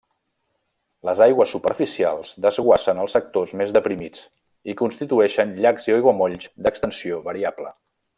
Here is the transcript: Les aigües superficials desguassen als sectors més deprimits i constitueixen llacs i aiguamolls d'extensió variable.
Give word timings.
Les 1.09 1.19
aigües 1.25 1.51
superficials 1.55 2.31
desguassen 2.45 3.01
als 3.03 3.13
sectors 3.17 3.53
més 3.61 3.75
deprimits 3.75 4.23
i 4.73 4.75
constitueixen 4.83 5.53
llacs 5.67 5.87
i 5.91 5.95
aiguamolls 5.99 6.49
d'extensió 6.67 7.21
variable. 7.29 7.75